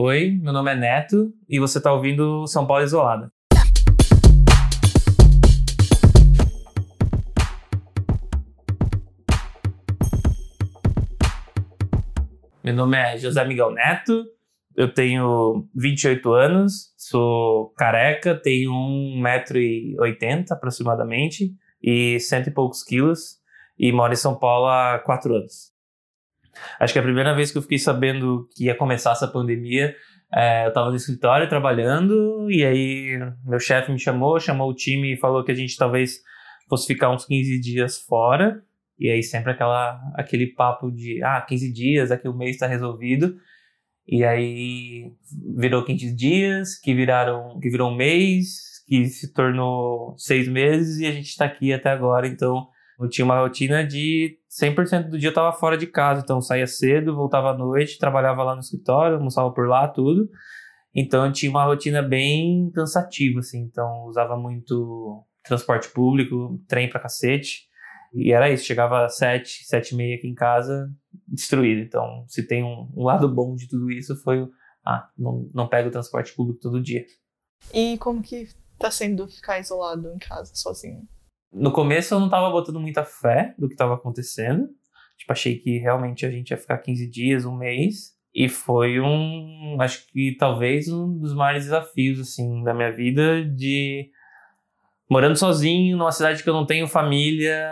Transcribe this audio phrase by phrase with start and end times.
[0.00, 3.32] Oi, meu nome é Neto e você está ouvindo São Paulo Isolada.
[12.62, 14.24] Meu nome é José Miguel Neto,
[14.76, 21.52] eu tenho 28 anos, sou careca, tenho 1,80m aproximadamente
[21.82, 23.38] e cento e poucos quilos
[23.76, 25.76] e moro em São Paulo há quatro anos.
[26.78, 29.94] Acho que a primeira vez que eu fiquei sabendo que ia começar essa pandemia,
[30.32, 35.14] é, eu estava no escritório trabalhando e aí meu chefe me chamou, chamou o time
[35.14, 36.20] e falou que a gente talvez
[36.68, 38.62] fosse ficar uns 15 dias fora.
[38.98, 43.36] E aí sempre aquela, aquele papo de, ah, 15 dias, daqui um mês está resolvido.
[44.06, 45.12] E aí
[45.56, 51.06] virou 15 dias, que viraram, que virou um mês, que se tornou seis meses e
[51.06, 52.26] a gente está aqui até agora.
[52.26, 52.68] Então
[52.98, 56.66] eu tinha uma rotina de 100% do dia eu estava fora de casa, então saía
[56.66, 60.28] cedo, voltava à noite, trabalhava lá no escritório, almoçava por lá, tudo.
[60.94, 67.00] Então eu tinha uma rotina bem cansativa, assim, então usava muito transporte público, trem pra
[67.00, 67.68] cacete.
[68.12, 70.90] E era isso, chegava às sete, sete e meia aqui em casa,
[71.26, 71.80] destruído.
[71.82, 74.48] Então, se tem um, um lado bom de tudo isso, foi
[74.84, 77.04] ah, não, não pego o transporte público todo dia.
[77.72, 81.06] E como que tá sendo ficar isolado em casa, sozinho?
[81.52, 84.68] No começo eu não tava botando muita fé do que tava acontecendo.
[85.16, 88.16] Tipo, achei que realmente a gente ia ficar 15 dias, um mês.
[88.34, 94.10] E foi um, acho que talvez um dos maiores desafios, assim, da minha vida de
[95.10, 97.66] morando sozinho numa cidade que eu não tenho família,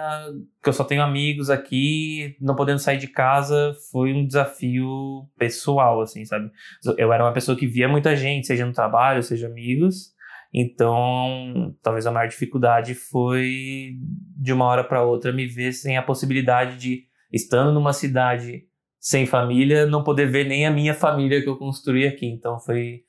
[0.62, 6.00] que eu só tenho amigos aqui, não podendo sair de casa, foi um desafio pessoal,
[6.00, 6.50] assim, sabe?
[6.96, 10.14] Eu era uma pessoa que via muita gente, seja no trabalho, seja amigos,
[10.58, 13.90] então, talvez a maior dificuldade foi
[14.38, 18.64] de uma hora para outra me ver sem a possibilidade de estando numa cidade
[18.98, 22.24] sem família, não poder ver nem a minha família que eu construí aqui.
[22.24, 23.02] Então foi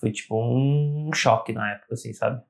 [0.00, 2.40] foi tipo um choque na época, assim, sabe?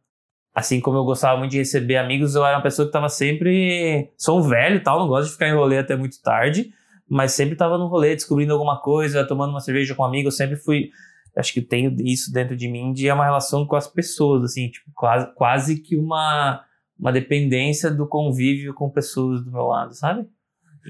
[0.54, 4.12] Assim como eu gostava muito de receber amigos, eu era uma pessoa que estava sempre.
[4.16, 6.72] Sou um velho tal, não gosto de ficar em rolê até muito tarde,
[7.08, 10.28] mas sempre estava no rolê, descobrindo alguma coisa, tomando uma cerveja com um amigo.
[10.28, 10.90] Eu sempre fui
[11.36, 14.90] acho que tenho isso dentro de mim de uma relação com as pessoas, assim, tipo,
[14.94, 16.64] quase, quase que uma,
[16.98, 20.26] uma dependência do convívio com pessoas do meu lado, sabe?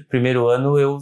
[0.09, 0.97] Primeiro ano eu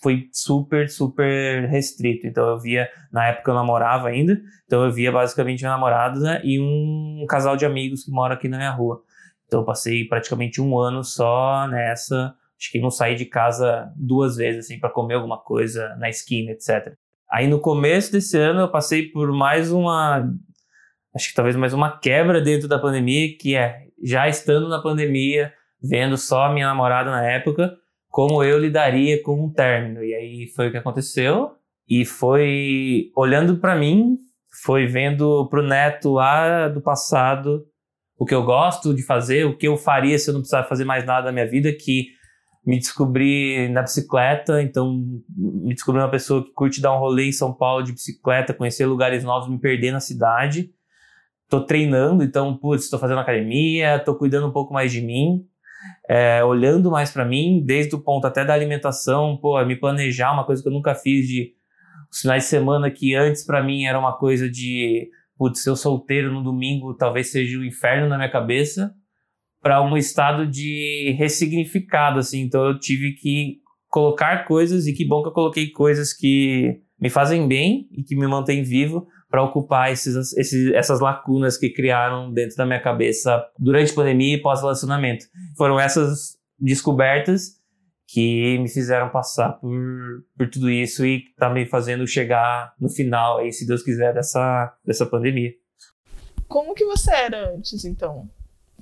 [0.00, 2.26] fui super, super restrito.
[2.26, 6.40] Então eu via, na época eu namorava ainda, então eu via basicamente minha namorada né,
[6.44, 9.02] e um casal de amigos que mora aqui na minha rua.
[9.46, 12.34] Então eu passei praticamente um ano só nessa.
[12.58, 16.52] Acho que não saí de casa duas vezes, assim, para comer alguma coisa na esquina,
[16.52, 16.96] etc.
[17.36, 20.26] Aí no começo desse ano eu passei por mais uma,
[21.14, 25.52] acho que talvez mais uma quebra dentro da pandemia, que é já estando na pandemia,
[25.78, 27.76] vendo só a minha namorada na época,
[28.08, 30.02] como eu lidaria com um término.
[30.02, 31.50] E aí foi o que aconteceu.
[31.86, 34.16] E foi olhando para mim,
[34.64, 37.66] foi vendo pro neto lá do passado
[38.18, 40.86] o que eu gosto de fazer, o que eu faria se eu não precisasse fazer
[40.86, 42.06] mais nada na minha vida, que
[42.66, 45.00] me descobri na bicicleta, então
[45.36, 48.86] me descobri uma pessoa que curte dar um rolê em São Paulo de bicicleta, conhecer
[48.86, 50.70] lugares novos, me perder na cidade.
[51.48, 55.46] Tô treinando, então, putz, estou fazendo academia, tô cuidando um pouco mais de mim,
[56.08, 60.44] é, olhando mais para mim, desde o ponto até da alimentação, pô, me planejar, uma
[60.44, 61.54] coisa que eu nunca fiz de
[62.10, 66.32] os finais de semana que antes para mim era uma coisa de, putz, ser solteiro
[66.32, 68.94] no domingo talvez seja o um inferno na minha cabeça
[69.66, 72.42] para um estado de ressignificado, assim.
[72.42, 77.10] Então eu tive que colocar coisas e que bom que eu coloquei coisas que me
[77.10, 82.32] fazem bem e que me mantêm vivo para ocupar esses, esses, essas lacunas que criaram
[82.32, 85.24] dentro da minha cabeça durante a pandemia e pós-relacionamento.
[85.58, 87.56] Foram essas descobertas
[88.06, 93.38] que me fizeram passar por, por tudo isso e tá me fazendo chegar no final
[93.38, 95.50] aí, se Deus quiser, dessa, dessa pandemia.
[96.46, 98.30] Como que você era antes, então?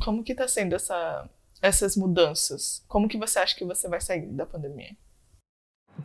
[0.05, 1.29] Como que tá sendo essa,
[1.63, 2.85] essas mudanças?
[2.87, 4.91] Como que você acha que você vai sair da pandemia?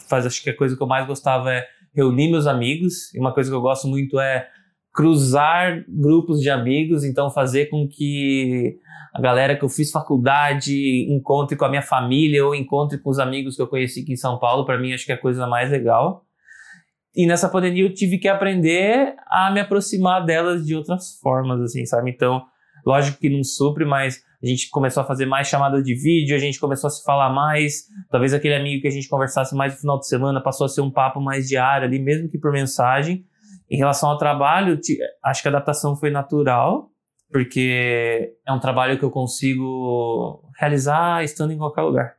[0.08, 3.14] Faz, acho que a coisa que eu mais gostava é reunir meus amigos.
[3.14, 4.48] E uma coisa que eu gosto muito é
[4.94, 8.80] cruzar grupos de amigos, então fazer com que
[9.14, 13.20] a galera que eu fiz faculdade encontre com a minha família ou encontre com os
[13.20, 15.46] amigos que eu conheci aqui em São Paulo, para mim acho que é a coisa
[15.46, 16.26] mais legal.
[17.16, 21.86] E nessa pandemia eu tive que aprender a me aproximar delas de outras formas, assim,
[21.86, 22.12] sabe?
[22.12, 22.46] Então,
[22.90, 26.40] Lógico que não supre, mas a gente começou a fazer mais chamadas de vídeo, a
[26.40, 27.84] gente começou a se falar mais.
[28.10, 30.82] Talvez aquele amigo que a gente conversasse mais no final de semana passou a ser
[30.82, 33.24] um papo mais diário ali, mesmo que por mensagem.
[33.70, 34.80] Em relação ao trabalho,
[35.24, 36.90] acho que a adaptação foi natural,
[37.32, 42.16] porque é um trabalho que eu consigo realizar estando em qualquer lugar.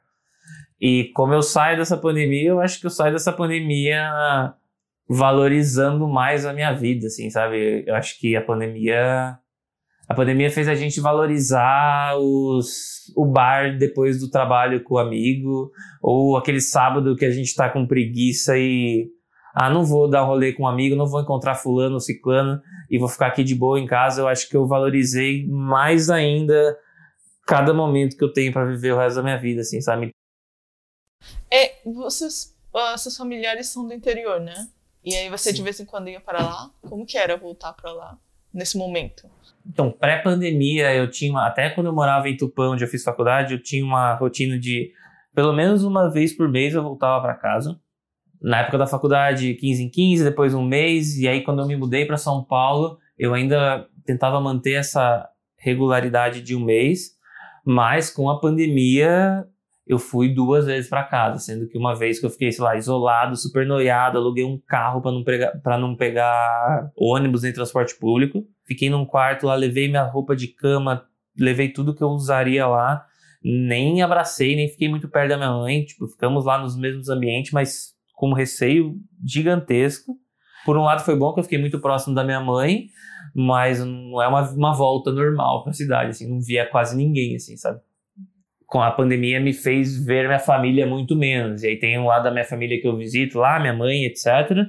[0.81, 4.55] E como eu saio dessa pandemia, eu acho que eu saio dessa pandemia
[5.09, 7.83] valorizando mais a minha vida, assim, sabe?
[7.85, 9.37] Eu acho que a pandemia
[10.11, 15.71] a pandemia fez a gente valorizar os, o bar depois do trabalho com o amigo,
[16.03, 19.09] ou aquele sábado que a gente tá com preguiça e
[19.55, 22.61] ah, não vou dar um rolê com um amigo, não vou encontrar fulano ou ciclano
[22.91, 24.21] e vou ficar aqui de boa em casa.
[24.21, 26.77] Eu acho que eu valorizei mais ainda
[27.47, 30.11] cada momento que eu tenho para viver o resto da minha vida, assim, sabe?
[31.49, 34.67] É, vocês, uh, seus familiares são do interior, né?
[35.05, 35.57] E aí você Sim.
[35.59, 36.71] de vez em quando ia para lá?
[36.83, 38.19] Como que era voltar para lá
[38.52, 39.29] nesse momento?
[39.67, 43.62] Então, pré-pandemia, eu tinha, até quando eu morava em Tupã, onde eu fiz faculdade, eu
[43.62, 44.93] tinha uma rotina de
[45.35, 47.79] pelo menos uma vez por mês eu voltava para casa.
[48.41, 51.76] Na época da faculdade, 15 em 15, depois um mês, e aí quando eu me
[51.76, 57.11] mudei para São Paulo, eu ainda tentava manter essa regularidade de um mês,
[57.64, 59.47] mas com a pandemia
[59.87, 62.77] eu fui duas vezes para casa, sendo que uma vez que eu fiquei, sei lá,
[62.77, 68.47] isolado, super noiado, aluguei um carro para não, pegar, não pegar ônibus em transporte público.
[68.65, 71.05] Fiquei num quarto lá, levei minha roupa de cama,
[71.38, 73.05] levei tudo que eu usaria lá.
[73.43, 75.85] Nem abracei, nem fiquei muito perto da minha mãe.
[75.85, 78.94] Tipo, ficamos lá nos mesmos ambientes, mas com um receio
[79.26, 80.15] gigantesco.
[80.65, 82.88] Por um lado foi bom que eu fiquei muito próximo da minha mãe,
[83.35, 87.35] mas não é uma, uma volta normal para a cidade, assim, não via quase ninguém,
[87.35, 87.81] assim, sabe?
[88.71, 91.63] Com a pandemia me fez ver minha família muito menos.
[91.63, 94.67] E aí tem um lado da minha família que eu visito lá, minha mãe, etc.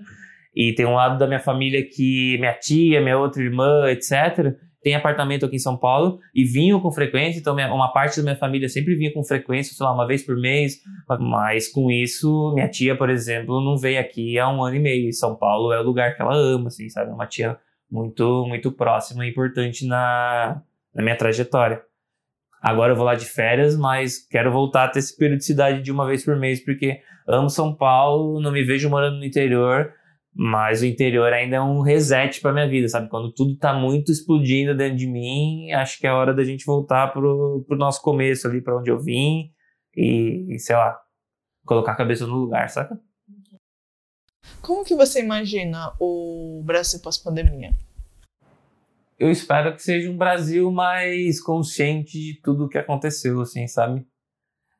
[0.55, 4.95] E tem um lado da minha família que minha tia, minha outra irmã, etc., tem
[4.95, 8.35] apartamento aqui em São Paulo e vinham com frequência, então minha, uma parte da minha
[8.35, 12.67] família sempre vinha com frequência, sei lá, uma vez por mês, mas com isso, minha
[12.67, 15.79] tia, por exemplo, não veio aqui há um ano e meio, e São Paulo é
[15.79, 17.59] o lugar que ela ama, assim, sabe, uma tia
[17.91, 20.63] muito, muito próxima e importante na,
[20.95, 21.83] na minha trajetória.
[22.61, 26.05] Agora eu vou lá de férias, mas quero voltar a ter essa periodicidade de uma
[26.05, 29.91] vez por mês, porque amo São Paulo, não me vejo morando no interior,
[30.33, 33.09] mas o interior ainda é um reset para minha vida, sabe?
[33.09, 37.11] Quando tudo tá muito explodindo dentro de mim, acho que é hora da gente voltar
[37.11, 39.51] pro, pro nosso começo ali, para onde eu vim
[39.95, 40.97] e, e, sei lá,
[41.65, 42.97] colocar a cabeça no lugar, saca?
[44.61, 47.71] Como que você imagina o Brasil pós-pandemia?
[49.21, 54.03] Eu espero que seja um Brasil mais consciente de tudo o que aconteceu, assim, sabe?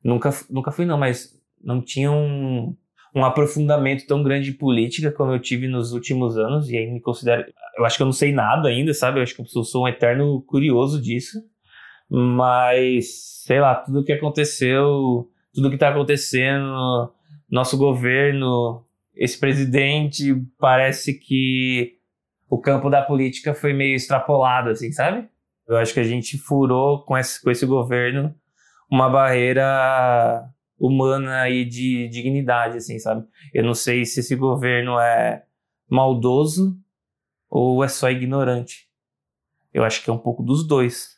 [0.02, 2.76] Nunca, nunca fui não, mas não tinha um
[3.14, 7.00] um aprofundamento tão grande de política como eu tive nos últimos anos, e aí me
[7.00, 7.44] considero.
[7.76, 9.18] Eu acho que eu não sei nada ainda, sabe?
[9.18, 11.38] Eu acho que eu sou um eterno curioso disso.
[12.08, 17.12] Mas, sei lá, tudo que aconteceu, tudo que está acontecendo,
[17.50, 18.84] nosso governo,
[19.14, 21.98] esse presidente, parece que
[22.52, 25.26] o campo da política foi meio extrapolado, assim, sabe?
[25.66, 28.34] Eu acho que a gente furou com esse, com esse governo
[28.90, 30.46] uma barreira
[30.78, 33.26] humana e de dignidade, assim, sabe?
[33.54, 35.44] Eu não sei se esse governo é
[35.88, 36.76] maldoso
[37.48, 38.86] ou é só ignorante.
[39.72, 41.16] Eu acho que é um pouco dos dois.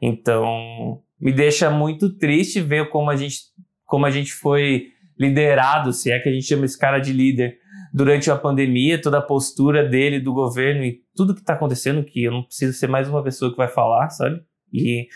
[0.00, 3.38] Então, me deixa muito triste ver como a gente,
[3.84, 7.58] como a gente foi liderado, se é que a gente chama esse cara de líder,
[7.92, 12.24] durante a pandemia, toda a postura dele, do governo e tudo que está acontecendo, que
[12.24, 14.40] eu não preciso ser mais uma pessoa que vai falar, sabe?
[14.72, 15.06] E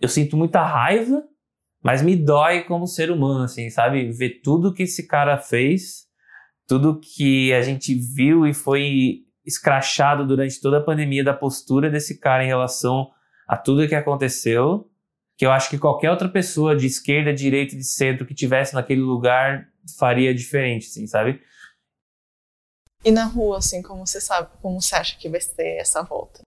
[0.00, 1.22] eu sinto muita raiva
[1.86, 4.10] mas me dói como ser humano, assim, sabe?
[4.10, 6.06] Ver tudo que esse cara fez,
[6.66, 12.18] tudo que a gente viu e foi escrachado durante toda a pandemia da postura desse
[12.18, 13.08] cara em relação
[13.46, 14.90] a tudo que aconteceu,
[15.38, 19.02] que eu acho que qualquer outra pessoa de esquerda, direita, de centro que tivesse naquele
[19.02, 21.40] lugar faria diferente, assim, sabe?
[23.06, 26.40] E na rua, assim, como você sabe, como você acha que vai ser essa volta?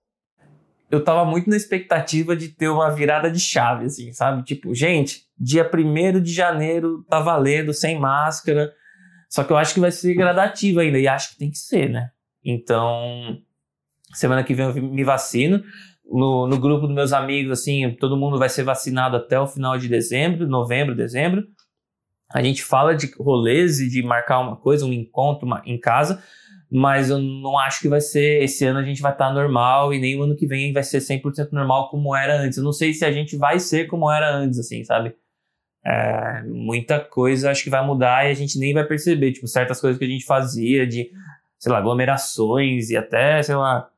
[0.90, 4.42] eu tava muito na expectativa de ter uma virada de chave, assim, sabe?
[4.42, 8.72] Tipo, gente, dia 1 de janeiro tá valendo, sem máscara.
[9.28, 11.88] Só que eu acho que vai ser gradativo ainda, e acho que tem que ser,
[11.88, 12.10] né?
[12.44, 13.38] Então,
[14.12, 15.62] semana que vem eu me vacino.
[16.04, 19.78] No, no grupo dos meus amigos, assim, todo mundo vai ser vacinado até o final
[19.78, 21.46] de dezembro, novembro, dezembro.
[22.32, 26.20] A gente fala de rolês e de marcar uma coisa, um encontro uma, em casa,
[26.70, 28.42] mas eu não acho que vai ser.
[28.42, 30.84] Esse ano a gente vai estar tá normal e nem o ano que vem vai
[30.84, 32.58] ser 100% normal como era antes.
[32.58, 35.16] Eu não sei se a gente vai ser como era antes, assim, sabe?
[35.84, 39.32] É, muita coisa acho que vai mudar e a gente nem vai perceber.
[39.32, 41.10] Tipo, certas coisas que a gente fazia de,
[41.58, 43.90] sei lá, aglomerações e até, sei lá,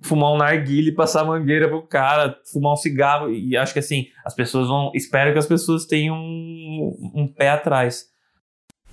[0.00, 3.30] fumar um narguile e passar mangueira pro cara, fumar um cigarro.
[3.30, 4.90] E acho que assim, as pessoas vão.
[4.94, 8.11] Espero que as pessoas tenham um, um pé atrás.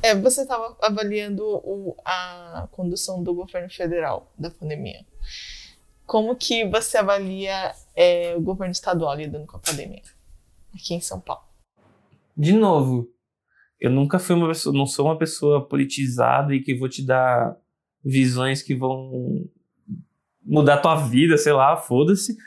[0.01, 5.05] É, você estava avaliando o, a condução do governo federal da pandemia.
[6.05, 10.01] Como que você avalia é, o governo estadual lidando com a pandemia
[10.73, 11.43] aqui em São Paulo?
[12.35, 13.09] De novo,
[13.79, 17.55] eu nunca fui uma pessoa, não sou uma pessoa politizada e que vou te dar
[18.03, 19.45] visões que vão
[20.41, 22.37] mudar tua vida, sei lá, foda-se.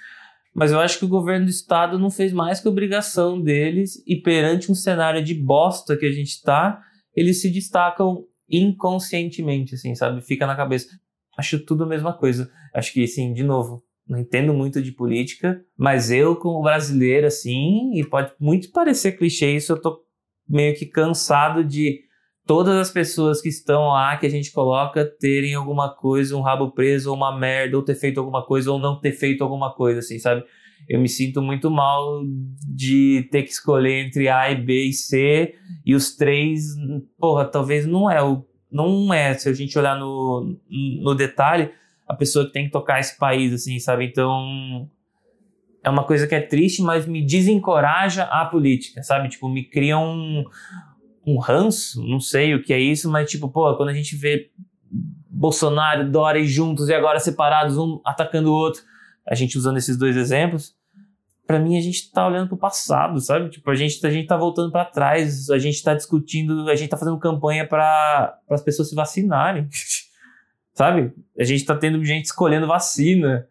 [0.55, 4.17] Mas eu acho que o governo do estado não fez mais que obrigação deles e
[4.17, 6.83] perante um cenário de bosta que a gente tá,
[7.15, 10.21] eles se destacam inconscientemente, assim, sabe?
[10.21, 10.89] Fica na cabeça.
[11.37, 12.51] Acho tudo a mesma coisa.
[12.75, 17.93] Acho que, assim, de novo, não entendo muito de política, mas eu, como brasileiro, assim,
[17.95, 20.05] e pode muito parecer clichê isso, eu tô
[20.49, 22.01] meio que cansado de
[22.47, 26.73] todas as pessoas que estão lá, que a gente coloca, terem alguma coisa, um rabo
[26.73, 30.01] preso, ou uma merda, ou ter feito alguma coisa, ou não ter feito alguma coisa,
[30.01, 30.45] assim, sabe?
[30.89, 32.23] Eu me sinto muito mal
[32.69, 36.75] de ter que escolher entre A e B e C, e os três,
[37.19, 38.45] porra, talvez não é o.
[38.71, 40.57] Não é, se a gente olhar no,
[41.03, 41.71] no detalhe,
[42.09, 44.07] a pessoa que tem que tocar esse país, assim, sabe?
[44.07, 44.89] Então,
[45.85, 49.29] é uma coisa que é triste, mas me desencoraja a política, sabe?
[49.29, 50.45] Tipo, me cria um,
[51.27, 54.51] um ranço, não sei o que é isso, mas tipo, pô, quando a gente vê
[55.29, 58.83] Bolsonaro, Dória juntos e agora separados, um atacando o outro,
[59.27, 60.75] a gente usando esses dois exemplos,
[61.47, 63.51] para mim a gente tá olhando pro passado, sabe?
[63.51, 66.89] Tipo, a gente, a gente tá voltando para trás, a gente tá discutindo, a gente
[66.89, 69.69] tá fazendo campanha para as pessoas se vacinarem.
[70.75, 71.13] sabe?
[71.39, 73.47] A gente tá tendo gente escolhendo vacina.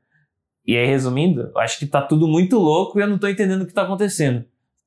[0.66, 3.66] E aí, resumindo, acho que tá tudo muito louco e eu não tô entendendo o
[3.66, 4.46] que tá acontecendo.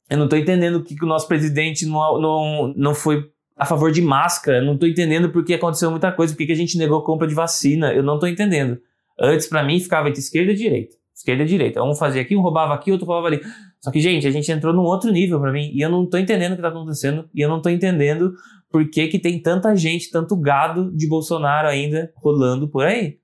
[0.09, 4.01] Eu não tô entendendo que, o nosso presidente não, não, não foi a favor de
[4.01, 4.59] máscara.
[4.59, 7.35] Eu não tô entendendo porque aconteceu muita coisa, porque que a gente negou compra de
[7.35, 7.93] vacina.
[7.93, 8.81] Eu não tô entendendo.
[9.19, 10.97] Antes, para mim, ficava entre esquerda e direita.
[11.15, 11.83] Esquerda e direita.
[11.83, 13.41] Um fazia aqui, um roubava aqui, outro roubava ali.
[13.81, 15.71] Só que, gente, a gente entrou num outro nível para mim.
[15.73, 17.29] E eu não tô entendendo o que tá acontecendo.
[17.35, 18.33] E eu não tô entendendo
[18.71, 23.19] por que, que tem tanta gente, tanto gado de Bolsonaro ainda rolando por aí.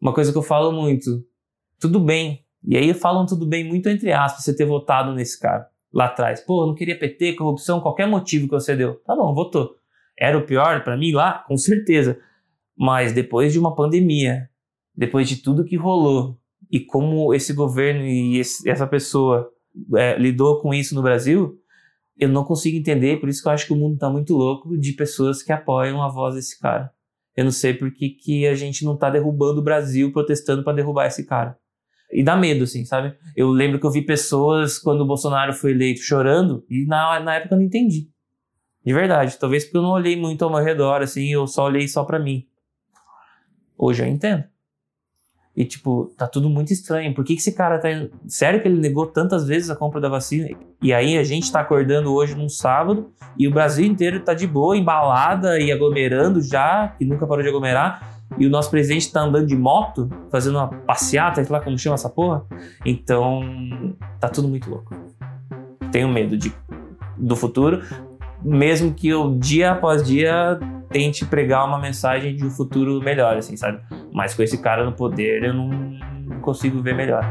[0.00, 1.24] Uma coisa que eu falo muito
[1.80, 2.44] tudo bem.
[2.64, 6.40] E aí falam tudo bem muito entre aspas, você ter votado nesse cara lá atrás.
[6.40, 8.96] Pô, eu não queria PT, corrupção, qualquer motivo que você deu.
[9.04, 9.76] Tá bom, votou.
[10.18, 11.44] Era o pior para mim lá?
[11.46, 12.18] Com certeza.
[12.76, 14.48] Mas depois de uma pandemia,
[14.96, 16.38] depois de tudo que rolou
[16.70, 19.48] e como esse governo e esse, essa pessoa
[19.94, 21.58] é, lidou com isso no Brasil,
[22.18, 24.76] eu não consigo entender, por isso que eu acho que o mundo tá muito louco
[24.78, 26.90] de pessoas que apoiam a voz desse cara.
[27.36, 30.72] Eu não sei por que, que a gente não tá derrubando o Brasil protestando para
[30.72, 31.58] derrubar esse cara.
[32.10, 33.14] E dá medo, assim, sabe?
[33.36, 37.34] Eu lembro que eu vi pessoas, quando o Bolsonaro foi eleito, chorando, e na, na
[37.34, 38.08] época eu não entendi.
[38.84, 39.36] De verdade.
[39.38, 42.18] Talvez porque eu não olhei muito ao meu redor, assim, eu só olhei só para
[42.18, 42.46] mim.
[43.76, 44.44] Hoje eu entendo.
[45.56, 47.14] E, tipo, tá tudo muito estranho.
[47.14, 47.88] Por que, que esse cara tá.
[48.28, 50.48] Sério que ele negou tantas vezes a compra da vacina?
[50.82, 54.46] E aí a gente tá acordando hoje num sábado e o Brasil inteiro tá de
[54.46, 59.20] boa, embalada e aglomerando já, que nunca parou de aglomerar e o nosso presidente tá
[59.20, 62.44] andando de moto, fazendo uma passeata, sei lá como chama essa porra.
[62.84, 63.40] Então,
[64.20, 64.94] tá tudo muito louco.
[65.90, 66.52] Tenho medo de,
[67.16, 67.82] do futuro,
[68.42, 70.58] mesmo que eu, dia após dia,
[70.90, 73.80] tente pregar uma mensagem de um futuro melhor, assim, sabe?
[74.16, 77.22] Mas com esse cara no poder, eu não consigo ver melhor.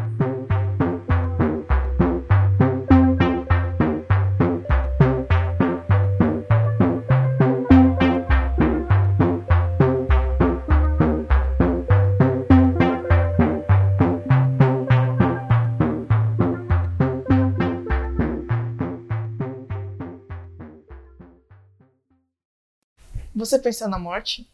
[23.34, 24.48] Você pensa na morte?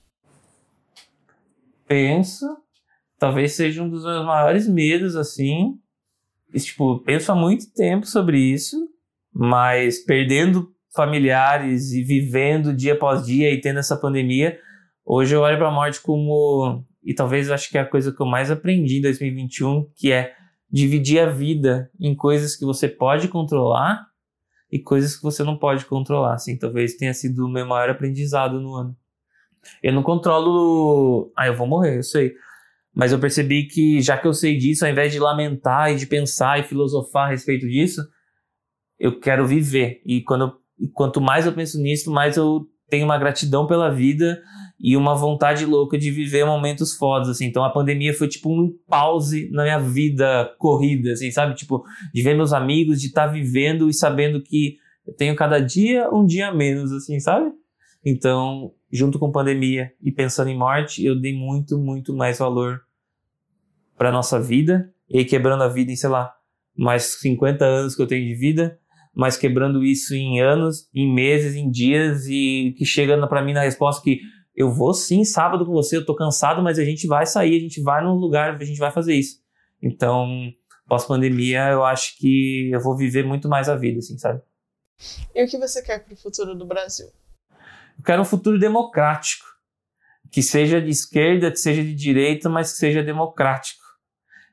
[1.91, 2.45] Penso.
[3.19, 5.77] Talvez seja um dos meus maiores medos, assim.
[6.53, 8.77] E, tipo, penso há muito tempo sobre isso,
[9.33, 14.57] mas perdendo familiares e vivendo dia após dia e tendo essa pandemia,
[15.05, 18.13] hoje eu olho para a morte como e talvez eu acho que é a coisa
[18.13, 20.33] que eu mais aprendi em 2021, que é
[20.69, 24.07] dividir a vida em coisas que você pode controlar
[24.71, 26.57] e coisas que você não pode controlar, assim.
[26.57, 28.95] Talvez tenha sido o meu maior aprendizado no ano.
[29.81, 31.31] Eu não controlo.
[31.37, 32.33] Ah, eu vou morrer, eu sei.
[32.93, 36.05] Mas eu percebi que, já que eu sei disso, ao invés de lamentar e de
[36.05, 38.01] pensar e filosofar a respeito disso,
[38.99, 40.01] eu quero viver.
[40.05, 40.59] E quando
[40.93, 44.41] quanto mais eu penso nisso, mais eu tenho uma gratidão pela vida
[44.79, 47.45] e uma vontade louca de viver momentos fodas, assim.
[47.45, 51.55] Então a pandemia foi tipo um pause na minha vida corrida, assim, sabe?
[51.55, 54.77] Tipo, de ver meus amigos, de estar tá vivendo e sabendo que
[55.07, 57.51] eu tenho cada dia um dia menos, assim, sabe?
[58.03, 62.81] Então, junto com pandemia e pensando em morte, eu dei muito, muito mais valor
[63.97, 66.33] para nossa vida e quebrando a vida em, sei lá,
[66.75, 68.79] mais 50 anos que eu tenho de vida,
[69.13, 73.61] mas quebrando isso em anos, em meses, em dias e que chega para mim na
[73.61, 74.21] resposta que
[74.55, 77.59] eu vou sim sábado com você, eu tô cansado, mas a gente vai sair, a
[77.59, 79.39] gente vai num lugar, a gente vai fazer isso.
[79.81, 80.51] Então,
[80.87, 84.41] pós-pandemia, eu acho que eu vou viver muito mais a vida, assim, sabe?
[85.33, 87.07] E o que você quer pro futuro do Brasil?
[88.01, 89.45] Eu quero um futuro democrático.
[90.31, 93.81] que seja de esquerda, que seja de direita, mas que seja democrático.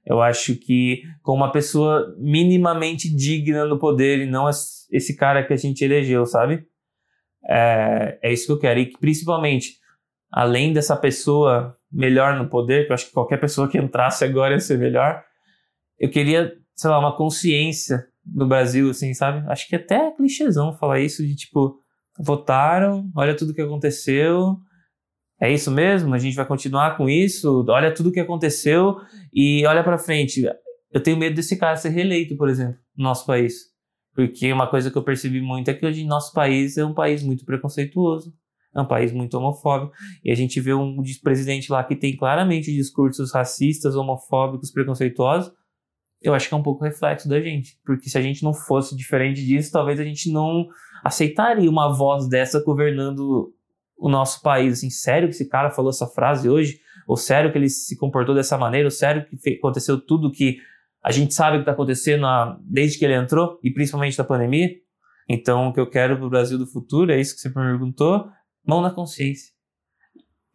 [0.05, 5.53] Eu acho que com uma pessoa minimamente digna no poder e não esse cara que
[5.53, 6.67] a gente elegeu, sabe?
[7.49, 8.81] É, é isso que eu quero.
[8.81, 9.77] E que, principalmente,
[10.31, 14.55] além dessa pessoa melhor no poder, que eu acho que qualquer pessoa que entrasse agora
[14.55, 15.23] ia ser melhor,
[15.99, 19.49] eu queria, sei lá, uma consciência no Brasil, assim, sabe?
[19.49, 21.79] Acho que até é clichêzão falar isso de tipo,
[22.19, 24.59] votaram, olha tudo que aconteceu,
[25.41, 26.15] é isso mesmo?
[26.15, 27.65] A gente vai continuar com isso?
[27.69, 28.97] Olha tudo que aconteceu
[29.33, 30.43] e olha para frente.
[30.91, 33.55] Eu tenho medo desse cara ser reeleito, por exemplo, no nosso país.
[34.15, 37.23] Porque uma coisa que eu percebi muito é que hoje nosso país é um país
[37.23, 38.35] muito preconceituoso,
[38.75, 39.93] é um país muito homofóbico,
[40.25, 45.53] e a gente vê um presidente lá que tem claramente discursos racistas, homofóbicos, preconceituosos,
[46.21, 47.79] eu acho que é um pouco reflexo da gente.
[47.85, 50.67] Porque se a gente não fosse diferente disso, talvez a gente não
[51.05, 53.53] aceitaria uma voz dessa governando
[53.97, 54.75] o nosso país.
[54.75, 56.81] Assim, sério que esse cara falou essa frase hoje?
[57.07, 58.87] Ou sério que ele se comportou dessa maneira?
[58.87, 60.59] Ou sério que aconteceu tudo que
[61.03, 62.27] a gente sabe que está acontecendo
[62.63, 63.59] desde que ele entrou?
[63.63, 64.71] E principalmente da pandemia?
[65.29, 68.29] Então, o que eu quero para o Brasil do futuro, é isso que você perguntou,
[68.67, 69.53] mão na consciência.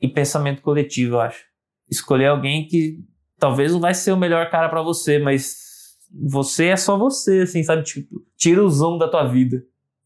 [0.01, 1.43] E pensamento coletivo, eu acho.
[1.89, 2.99] Escolher alguém que
[3.37, 5.55] talvez não vai ser o melhor cara para você, mas
[6.11, 7.83] você é só você, assim, sabe?
[7.83, 9.63] Tipo, tira o zoom da tua vida,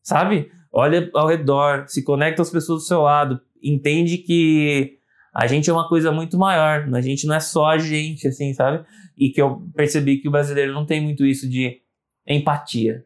[0.08, 0.50] sabe?
[0.72, 5.00] Olha ao redor, se conecta às pessoas do seu lado, entende que
[5.34, 8.54] a gente é uma coisa muito maior, a gente não é só a gente, assim,
[8.54, 8.86] sabe?
[9.18, 11.82] E que eu percebi que o brasileiro não tem muito isso de
[12.26, 13.04] empatia,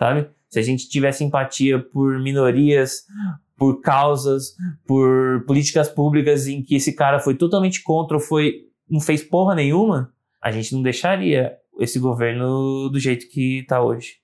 [0.00, 0.28] sabe?
[0.48, 3.04] Se a gente tivesse empatia por minorias,
[3.56, 4.56] por causas,
[4.88, 9.54] por políticas públicas em que esse cara foi totalmente contra ou foi não fez porra
[9.54, 10.12] nenhuma,
[10.42, 14.20] a gente não deixaria esse governo do jeito que está hoje.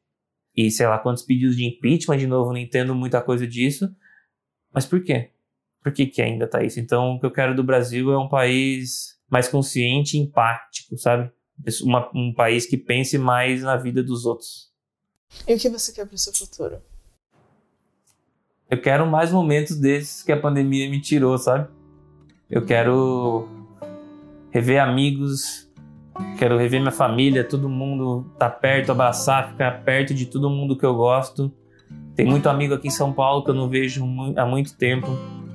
[0.57, 3.95] E sei lá quantos pedidos de impeachment, de novo, não entendo muita coisa disso.
[4.73, 5.31] Mas por quê?
[5.83, 6.81] Por que, que ainda está isso?
[6.81, 11.31] Então, o que eu quero do Brasil é um país mais consciente e empático, sabe?
[11.83, 14.73] Uma, um país que pense mais na vida dos outros.
[15.47, 16.81] E o que você quer para o seu futuro?
[18.71, 21.69] Eu quero mais momentos desses que a pandemia me tirou, sabe?
[22.51, 23.49] Eu quero
[24.51, 25.66] rever amigos,
[26.39, 30.85] quero rever minha família, todo mundo tá perto, abraçar, ficar perto de todo mundo que
[30.85, 31.53] eu gosto.
[32.15, 34.05] Tem muito amigo aqui em São Paulo que eu não vejo
[34.37, 35.09] há muito tempo.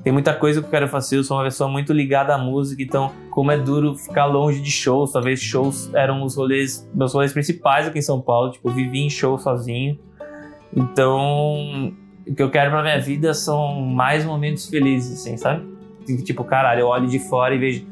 [0.04, 2.82] Tem muita coisa que eu quero fazer, eu sou uma pessoa muito ligada à música,
[2.82, 7.32] então como é duro ficar longe de shows, talvez shows eram os rolês, meus rolês
[7.32, 10.00] principais aqui em São Paulo, tipo, eu vivi em show sozinho.
[10.76, 11.94] Então,
[12.28, 15.70] o que eu quero pra minha vida são mais momentos felizes, assim, sabe?
[16.24, 17.86] Tipo, caralho, eu olho de fora e vejo,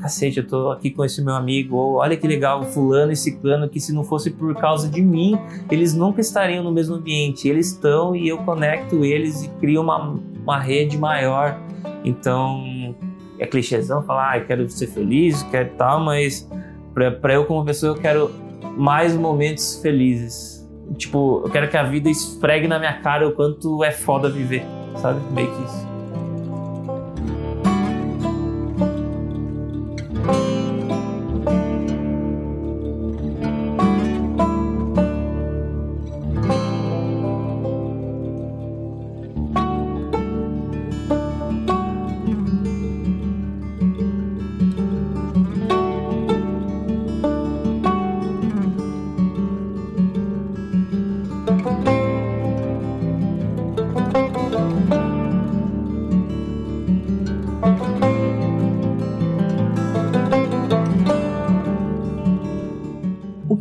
[0.00, 3.68] cacete, eu tô aqui com esse meu amigo, ou olha que legal, fulano e ciclano,
[3.68, 5.38] que se não fosse por causa de mim,
[5.70, 7.48] eles nunca estariam no mesmo ambiente.
[7.48, 11.60] Eles estão e eu conecto eles e crio uma, uma rede maior.
[12.04, 12.94] Então,
[13.38, 16.48] é clichêzão falar, ah, eu quero ser feliz, quero tal, mas
[16.94, 18.30] para eu como pessoa eu quero
[18.76, 20.66] mais momentos felizes.
[20.96, 24.64] Tipo, eu quero que a vida esfregue na minha cara o quanto é foda viver,
[24.96, 25.20] sabe?
[25.32, 25.95] Meio que isso.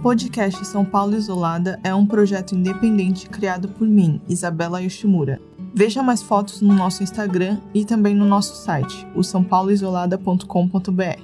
[0.05, 5.41] Podcast São Paulo Isolada é um projeto independente criado por mim, Isabela Yoshimura.
[5.73, 11.21] Veja mais fotos no nosso Instagram e também no nosso site, o sãopauloisolada.com.br.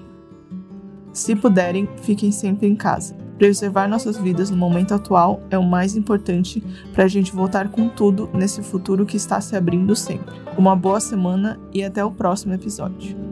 [1.14, 3.16] Se puderem, fiquem sempre em casa.
[3.38, 7.88] Preservar nossas vidas no momento atual é o mais importante para a gente voltar com
[7.88, 10.34] tudo nesse futuro que está se abrindo sempre.
[10.58, 13.31] Uma boa semana e até o próximo episódio.